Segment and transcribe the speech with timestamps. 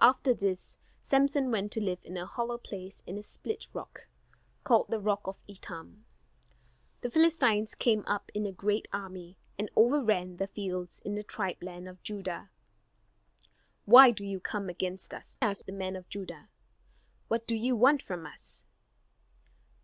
[0.00, 4.08] After this Samson went to live in a hollow place in a split rock,
[4.64, 6.06] called the rock of Etam.
[7.02, 11.62] The Philistines came up in a great army, and overran the fields in the tribe
[11.62, 12.50] land of Judah.
[13.84, 16.48] "Why do you come against us?" asked the men of Judah,
[17.28, 18.64] "what do you want from us?"